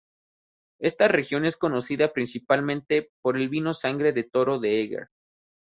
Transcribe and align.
Esta 0.79 1.07
región 1.09 1.45
es 1.45 1.57
conocida 1.57 2.11
principalmente 2.11 3.11
por 3.21 3.37
el 3.37 3.49
vino 3.49 3.75
Sangre 3.75 4.13
de 4.13 4.23
toro 4.23 4.57
de 4.57 4.81
Eger. 4.81 5.09